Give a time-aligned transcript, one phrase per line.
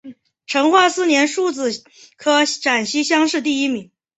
[0.47, 1.71] 成化四年戊子
[2.17, 3.91] 科陕西乡试第一名。